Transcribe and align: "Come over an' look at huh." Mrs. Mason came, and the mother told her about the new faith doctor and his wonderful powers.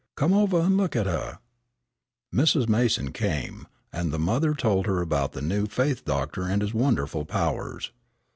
"Come 0.15 0.33
over 0.33 0.59
an' 0.61 0.77
look 0.77 0.95
at 0.95 1.05
huh." 1.05 1.35
Mrs. 2.33 2.67
Mason 2.67 3.11
came, 3.13 3.67
and 3.93 4.11
the 4.11 4.17
mother 4.17 4.55
told 4.55 4.87
her 4.87 4.99
about 4.99 5.33
the 5.33 5.43
new 5.43 5.67
faith 5.67 6.05
doctor 6.05 6.47
and 6.47 6.63
his 6.63 6.73
wonderful 6.73 7.23
powers. 7.23 7.91